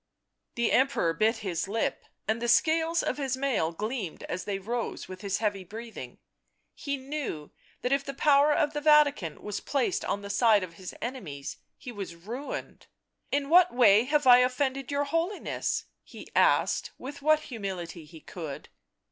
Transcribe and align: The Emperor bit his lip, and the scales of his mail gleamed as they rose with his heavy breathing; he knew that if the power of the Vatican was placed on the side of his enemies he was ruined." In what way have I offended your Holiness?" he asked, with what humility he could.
The 0.55 0.71
Emperor 0.71 1.13
bit 1.13 1.37
his 1.45 1.67
lip, 1.67 2.05
and 2.27 2.41
the 2.41 2.47
scales 2.47 3.03
of 3.03 3.17
his 3.19 3.37
mail 3.37 3.71
gleamed 3.71 4.23
as 4.23 4.45
they 4.45 4.57
rose 4.57 5.07
with 5.07 5.21
his 5.21 5.37
heavy 5.37 5.63
breathing; 5.63 6.17
he 6.73 6.97
knew 6.97 7.51
that 7.83 7.91
if 7.91 8.03
the 8.03 8.15
power 8.15 8.51
of 8.51 8.73
the 8.73 8.81
Vatican 8.81 9.43
was 9.43 9.59
placed 9.59 10.03
on 10.03 10.23
the 10.23 10.29
side 10.31 10.63
of 10.63 10.73
his 10.73 10.95
enemies 11.03 11.57
he 11.77 11.91
was 11.91 12.15
ruined." 12.15 12.87
In 13.31 13.47
what 13.47 13.75
way 13.75 14.05
have 14.05 14.25
I 14.25 14.37
offended 14.39 14.89
your 14.89 15.03
Holiness?" 15.03 15.85
he 16.03 16.31
asked, 16.35 16.89
with 16.97 17.21
what 17.21 17.41
humility 17.41 18.05
he 18.05 18.21
could. 18.21 18.69